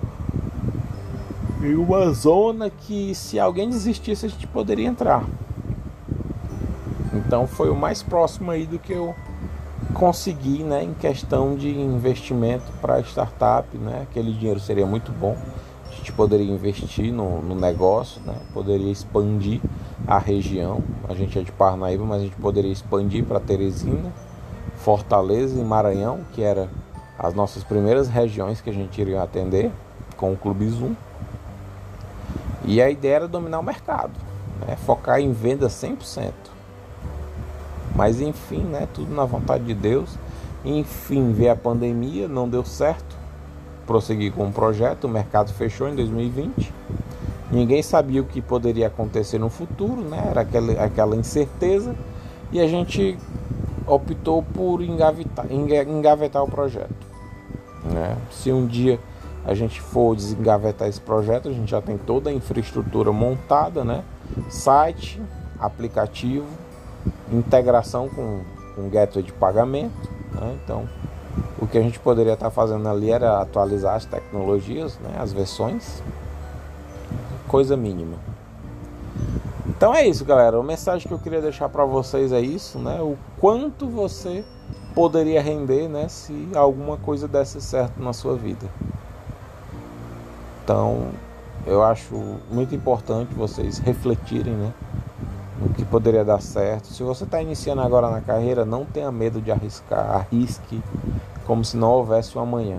em 1.62 1.75
uma 1.75 2.11
zona 2.12 2.71
que 2.71 3.14
se 3.14 3.38
alguém 3.38 3.69
desistisse 3.69 4.25
a 4.25 4.28
gente 4.30 4.47
poderia 4.47 4.88
entrar. 4.88 5.23
Então 7.12 7.47
foi 7.47 7.69
o 7.69 7.76
mais 7.76 8.02
próximo 8.02 8.50
aí 8.50 8.64
do 8.64 8.78
que 8.78 8.95
eu 8.95 9.14
consegui, 9.92 10.62
né, 10.62 10.83
em 10.83 10.95
questão 10.95 11.54
de 11.54 11.69
investimento 11.69 12.64
para 12.80 13.00
startup, 13.00 13.76
né? 13.76 14.07
Aquele 14.11 14.33
dinheiro 14.33 14.59
seria 14.59 14.87
muito 14.87 15.12
bom 15.12 15.37
poderia 16.21 16.53
investir 16.53 17.11
no, 17.11 17.41
no 17.41 17.55
negócio, 17.55 18.21
né? 18.27 18.35
poderia 18.53 18.93
expandir 18.93 19.59
a 20.07 20.19
região. 20.19 20.83
A 21.09 21.15
gente 21.15 21.39
é 21.39 21.43
de 21.43 21.50
Parnaíba, 21.50 22.05
mas 22.05 22.21
a 22.21 22.25
gente 22.25 22.37
poderia 22.37 22.71
expandir 22.71 23.25
para 23.25 23.41
Teresina, 23.41 24.12
Fortaleza 24.77 25.59
e 25.59 25.65
Maranhão, 25.65 26.21
que 26.35 26.43
eram 26.43 26.69
as 27.19 27.33
nossas 27.33 27.65
primeiras 27.65 28.07
regiões 28.07 28.61
que 28.61 28.69
a 28.69 28.73
gente 28.73 29.00
iria 29.00 29.23
atender 29.23 29.73
com 30.19 30.31
o 30.31 30.37
Clube 30.37 30.69
Zoom. 30.69 30.95
E 32.67 32.83
a 32.83 32.91
ideia 32.91 33.15
era 33.15 33.27
dominar 33.27 33.59
o 33.59 33.62
mercado, 33.62 34.12
né? 34.61 34.77
focar 34.77 35.21
em 35.21 35.33
venda 35.33 35.69
100%. 35.69 36.33
Mas 37.97 38.21
enfim, 38.21 38.61
né? 38.61 38.87
tudo 38.93 39.11
na 39.15 39.25
vontade 39.25 39.65
de 39.65 39.73
Deus. 39.73 40.19
Enfim, 40.67 41.33
veio 41.33 41.53
a 41.53 41.57
pandemia, 41.57 42.29
não 42.29 42.47
deu 42.47 42.62
certo 42.62 43.20
prosseguir 43.90 44.32
com 44.32 44.47
o 44.47 44.52
projeto, 44.52 45.04
o 45.04 45.09
mercado 45.09 45.52
fechou 45.52 45.88
em 45.88 45.97
2020. 45.97 46.73
Ninguém 47.50 47.82
sabia 47.82 48.20
o 48.20 48.25
que 48.25 48.40
poderia 48.40 48.87
acontecer 48.87 49.37
no 49.37 49.50
futuro, 49.50 50.00
né? 50.02 50.28
Era 50.30 50.42
aquela, 50.42 50.73
aquela 50.85 51.16
incerteza. 51.16 51.97
E 52.52 52.61
a 52.61 52.68
gente 52.68 53.18
optou 53.88 54.44
por 54.44 54.80
engavetar, 54.80 55.44
engavetar 55.50 56.44
o 56.44 56.49
projeto. 56.49 56.94
Né? 57.85 58.16
Se 58.30 58.52
um 58.52 58.64
dia 58.64 59.00
a 59.44 59.54
gente 59.54 59.80
for 59.80 60.14
desengavetar 60.14 60.87
esse 60.87 61.00
projeto, 61.00 61.49
a 61.49 61.52
gente 61.52 61.68
já 61.68 61.82
tem 61.82 61.99
toda 61.99 62.30
a 62.30 62.32
infraestrutura 62.32 63.11
montada, 63.11 63.82
né? 63.82 64.04
Site, 64.49 65.20
aplicativo, 65.59 66.47
integração 67.32 68.09
com, 68.09 68.42
com 68.76 68.88
gateway 68.88 69.25
de 69.25 69.32
pagamento. 69.32 70.09
Né? 70.32 70.56
Então, 70.62 70.88
o 71.60 71.66
que 71.66 71.78
a 71.78 71.82
gente 71.82 71.99
poderia 71.99 72.32
estar 72.32 72.50
fazendo 72.50 72.88
ali 72.88 73.10
era 73.10 73.40
atualizar 73.40 73.96
as 73.96 74.04
tecnologias, 74.04 74.99
né? 74.99 75.16
as 75.18 75.32
versões, 75.32 76.02
coisa 77.46 77.76
mínima. 77.76 78.16
Então 79.68 79.94
é 79.94 80.06
isso, 80.06 80.25
galera. 80.25 80.58
A 80.58 80.62
mensagem 80.62 81.06
que 81.08 81.14
eu 81.14 81.18
queria 81.18 81.40
deixar 81.40 81.68
para 81.68 81.84
vocês 81.84 82.32
é 82.32 82.40
isso, 82.40 82.78
né? 82.78 83.00
O 83.00 83.16
quanto 83.38 83.87
você 83.87 84.44
poderia 84.94 85.40
render, 85.40 85.88
né, 85.88 86.08
se 86.08 86.49
alguma 86.54 86.96
coisa 86.96 87.28
desse 87.28 87.60
certo 87.60 88.02
na 88.02 88.12
sua 88.12 88.37
vida. 88.37 88.66
Então, 90.62 91.08
eu 91.66 91.82
acho 91.82 92.14
muito 92.50 92.75
importante 92.75 93.34
vocês 93.34 93.78
refletirem, 93.78 94.52
né, 94.52 94.72
no 95.60 95.70
que 95.70 95.84
poderia 95.84 96.25
dar 96.25 96.40
certo. 96.40 96.88
Se 96.88 97.02
você 97.02 97.25
está 97.25 97.40
iniciando 97.40 97.82
agora 97.82 98.10
na 98.10 98.20
carreira, 98.20 98.64
não 98.64 98.84
tenha 98.84 99.10
medo 99.10 99.40
de 99.40 99.50
arriscar, 99.50 100.10
arrisque 100.16 100.82
como 101.50 101.64
se 101.64 101.76
não 101.76 101.88
houvesse 101.90 102.38
um 102.38 102.40
amanhã. 102.40 102.78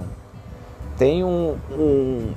Tem 0.98 1.26
um, 1.26 1.58
um 1.70 2.34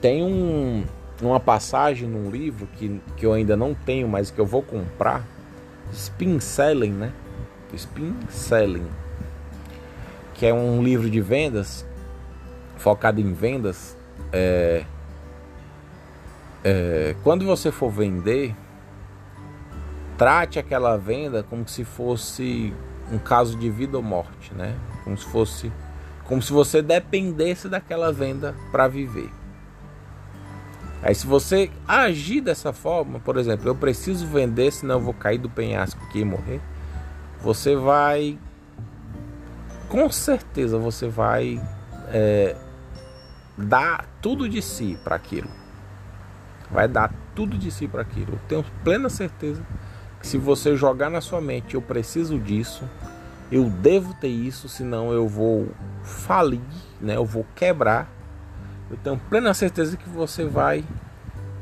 tem 0.00 0.22
um 0.22 0.84
uma 1.20 1.40
passagem 1.40 2.08
num 2.08 2.30
livro 2.30 2.68
que, 2.76 3.00
que 3.16 3.26
eu 3.26 3.32
ainda 3.32 3.56
não 3.56 3.74
tenho, 3.74 4.06
mas 4.06 4.30
que 4.30 4.40
eu 4.40 4.46
vou 4.46 4.62
comprar, 4.62 5.26
Spin 5.92 6.38
Selling, 6.38 6.92
né? 6.92 7.12
Spin 7.74 8.14
Selling, 8.28 8.86
que 10.34 10.46
é 10.46 10.54
um 10.54 10.80
livro 10.80 11.10
de 11.10 11.20
vendas 11.20 11.84
focado 12.76 13.20
em 13.20 13.32
vendas. 13.32 13.96
É, 14.32 14.84
é, 16.62 17.16
quando 17.24 17.44
você 17.44 17.72
for 17.72 17.90
vender, 17.90 18.54
trate 20.16 20.60
aquela 20.60 20.96
venda 20.96 21.42
como 21.42 21.66
se 21.66 21.82
fosse 21.82 22.72
um 23.12 23.18
caso 23.18 23.56
de 23.56 23.68
vida 23.68 23.96
ou 23.96 24.02
morte, 24.02 24.54
né? 24.54 24.74
Como 25.04 25.16
se 25.16 25.26
fosse, 25.26 25.70
como 26.24 26.40
se 26.40 26.52
você 26.52 26.80
dependesse 26.80 27.68
daquela 27.68 28.10
venda 28.10 28.54
para 28.72 28.88
viver. 28.88 29.30
Aí 31.02 31.14
se 31.14 31.26
você 31.26 31.70
agir 31.86 32.40
dessa 32.40 32.72
forma, 32.72 33.20
por 33.20 33.36
exemplo, 33.36 33.68
eu 33.68 33.74
preciso 33.74 34.26
vender, 34.26 34.72
senão 34.72 34.94
eu 34.94 35.00
vou 35.00 35.12
cair 35.12 35.38
do 35.38 35.50
penhasco 35.50 36.02
aqui 36.04 36.20
e 36.20 36.24
morrer. 36.24 36.60
Você 37.42 37.76
vai, 37.76 38.38
com 39.88 40.10
certeza, 40.10 40.78
você 40.78 41.08
vai 41.08 41.60
é, 42.08 42.56
dar 43.58 44.06
tudo 44.22 44.48
de 44.48 44.62
si 44.62 44.96
para 45.02 45.16
aquilo. 45.16 45.50
Vai 46.70 46.88
dar 46.88 47.12
tudo 47.34 47.58
de 47.58 47.70
si 47.70 47.88
para 47.88 48.02
aquilo. 48.02 48.34
Eu 48.34 48.40
tenho 48.48 48.64
plena 48.84 49.10
certeza 49.10 49.62
se 50.22 50.38
você 50.38 50.76
jogar 50.76 51.10
na 51.10 51.20
sua 51.20 51.40
mente, 51.40 51.74
eu 51.74 51.82
preciso 51.82 52.38
disso, 52.38 52.84
eu 53.50 53.68
devo 53.68 54.14
ter 54.14 54.28
isso, 54.28 54.68
senão 54.68 55.12
eu 55.12 55.28
vou 55.28 55.68
falir, 56.02 56.60
né? 57.00 57.16
Eu 57.16 57.24
vou 57.24 57.44
quebrar 57.54 58.08
eu 58.92 58.98
tenho 59.02 59.18
plena 59.30 59.54
certeza 59.54 59.96
que 59.96 60.06
você 60.06 60.44
vai 60.44 60.84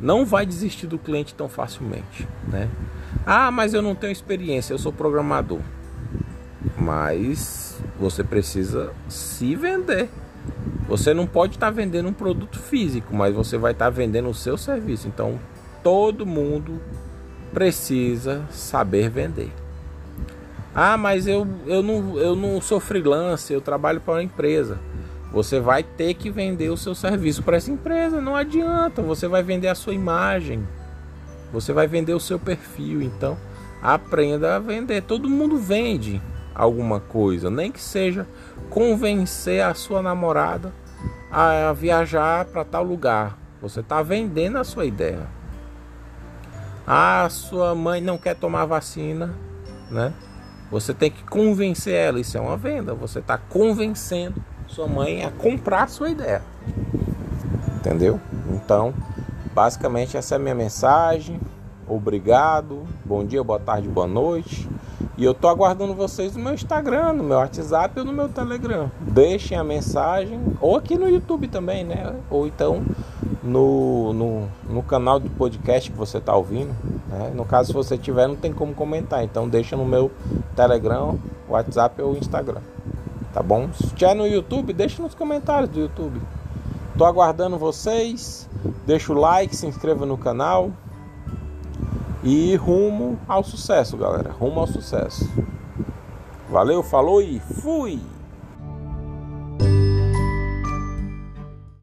não 0.00 0.26
vai 0.26 0.44
desistir 0.44 0.88
do 0.88 0.98
cliente 0.98 1.32
tão 1.32 1.48
facilmente, 1.48 2.26
né? 2.48 2.68
Ah, 3.24 3.52
mas 3.52 3.72
eu 3.72 3.80
não 3.80 3.94
tenho 3.94 4.10
experiência, 4.10 4.72
eu 4.72 4.78
sou 4.78 4.92
programador. 4.92 5.60
Mas 6.76 7.80
você 7.98 8.24
precisa 8.24 8.92
se 9.08 9.54
vender. 9.54 10.08
Você 10.88 11.14
não 11.14 11.26
pode 11.26 11.54
estar 11.54 11.66
tá 11.66 11.70
vendendo 11.70 12.08
um 12.08 12.12
produto 12.12 12.58
físico, 12.58 13.14
mas 13.14 13.32
você 13.32 13.56
vai 13.56 13.72
estar 13.72 13.84
tá 13.84 13.90
vendendo 13.90 14.28
o 14.28 14.34
seu 14.34 14.56
serviço. 14.56 15.06
Então, 15.06 15.38
todo 15.84 16.26
mundo 16.26 16.80
precisa 17.52 18.44
saber 18.50 19.08
vender. 19.10 19.52
Ah, 20.74 20.96
mas 20.96 21.26
eu, 21.26 21.46
eu, 21.66 21.82
não, 21.82 22.18
eu 22.18 22.36
não 22.36 22.60
sou 22.60 22.78
freelancer, 22.78 23.56
eu 23.56 23.60
trabalho 23.60 24.00
para 24.00 24.14
uma 24.14 24.22
empresa. 24.22 24.78
Você 25.32 25.60
vai 25.60 25.82
ter 25.82 26.14
que 26.14 26.30
vender 26.30 26.70
o 26.70 26.76
seu 26.76 26.94
serviço 26.94 27.42
para 27.42 27.56
essa 27.56 27.70
empresa, 27.70 28.20
não 28.20 28.34
adianta. 28.34 29.02
Você 29.02 29.28
vai 29.28 29.42
vender 29.42 29.68
a 29.68 29.74
sua 29.74 29.94
imagem, 29.94 30.66
você 31.52 31.72
vai 31.72 31.86
vender 31.86 32.14
o 32.14 32.20
seu 32.20 32.38
perfil. 32.38 33.02
Então, 33.02 33.36
aprenda 33.82 34.56
a 34.56 34.58
vender. 34.58 35.02
Todo 35.02 35.28
mundo 35.28 35.56
vende 35.56 36.20
alguma 36.54 37.00
coisa, 37.00 37.50
nem 37.50 37.70
que 37.70 37.80
seja 37.80 38.26
convencer 38.68 39.62
a 39.62 39.74
sua 39.74 40.02
namorada 40.02 40.72
a 41.30 41.72
viajar 41.72 42.44
para 42.46 42.64
tal 42.64 42.82
lugar. 42.82 43.38
Você 43.62 43.80
está 43.80 44.02
vendendo 44.02 44.58
a 44.58 44.64
sua 44.64 44.84
ideia. 44.84 45.39
Ah, 46.92 47.28
sua 47.30 47.72
mãe 47.72 48.00
não 48.00 48.18
quer 48.18 48.34
tomar 48.34 48.64
vacina, 48.64 49.32
né? 49.88 50.12
Você 50.72 50.92
tem 50.92 51.08
que 51.08 51.22
convencer 51.22 51.94
ela. 51.94 52.18
Isso 52.18 52.36
é 52.36 52.40
uma 52.40 52.56
venda. 52.56 52.94
Você 52.94 53.20
está 53.20 53.38
convencendo 53.38 54.42
sua 54.66 54.88
mãe 54.88 55.24
a 55.24 55.30
comprar 55.30 55.84
a 55.84 55.86
sua 55.86 56.10
ideia. 56.10 56.42
Entendeu? 57.76 58.18
Então, 58.52 58.92
basicamente 59.54 60.16
essa 60.16 60.34
é 60.34 60.36
a 60.36 60.40
minha 60.40 60.54
mensagem. 60.56 61.40
Obrigado. 61.86 62.82
Bom 63.04 63.24
dia, 63.24 63.44
boa 63.44 63.60
tarde, 63.60 63.86
boa 63.86 64.08
noite. 64.08 64.68
E 65.16 65.24
eu 65.24 65.32
tô 65.32 65.46
aguardando 65.46 65.94
vocês 65.94 66.34
no 66.34 66.42
meu 66.42 66.54
Instagram, 66.54 67.12
no 67.12 67.22
meu 67.22 67.36
WhatsApp 67.36 68.00
ou 68.00 68.04
no 68.04 68.12
meu 68.12 68.28
Telegram. 68.28 68.90
Deixem 69.00 69.56
a 69.56 69.62
mensagem, 69.62 70.40
ou 70.60 70.76
aqui 70.76 70.98
no 70.98 71.08
YouTube 71.08 71.46
também, 71.46 71.84
né? 71.84 72.16
Ou 72.28 72.48
então 72.48 72.82
no, 73.50 74.12
no, 74.12 74.48
no 74.68 74.82
canal 74.82 75.18
do 75.18 75.28
podcast 75.30 75.90
que 75.90 75.96
você 75.96 76.18
está 76.18 76.34
ouvindo. 76.34 76.74
Né? 77.08 77.32
No 77.34 77.44
caso, 77.44 77.68
se 77.68 77.72
você 77.72 77.98
tiver, 77.98 78.26
não 78.26 78.36
tem 78.36 78.52
como 78.52 78.74
comentar. 78.74 79.24
Então 79.24 79.48
deixa 79.48 79.76
no 79.76 79.84
meu 79.84 80.10
Telegram, 80.54 81.18
WhatsApp 81.48 82.00
ou 82.00 82.16
Instagram 82.16 82.60
tá 83.32 83.42
bom? 83.42 83.72
Se 83.72 83.86
estiver 83.86 84.14
no 84.14 84.26
YouTube, 84.26 84.72
deixa 84.72 85.02
nos 85.02 85.14
comentários 85.14 85.70
do 85.70 85.80
YouTube. 85.80 86.20
Tô 86.96 87.04
aguardando 87.04 87.58
vocês. 87.58 88.48
Deixa 88.86 89.12
o 89.12 89.16
like, 89.18 89.54
se 89.54 89.66
inscreva 89.66 90.04
no 90.04 90.18
canal. 90.18 90.70
E 92.22 92.54
rumo 92.56 93.18
ao 93.26 93.42
sucesso, 93.42 93.96
galera. 93.96 94.30
Rumo 94.32 94.60
ao 94.60 94.66
sucesso. 94.66 95.28
Valeu, 96.50 96.82
falou 96.82 97.22
e 97.22 97.38
fui! 97.40 98.00